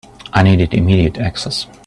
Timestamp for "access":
1.19-1.67